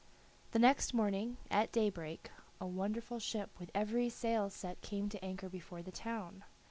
[0.49, 5.47] The next morning, at daybreak, a wonderful ship with every sail set came to anchor
[5.47, 6.43] before the town.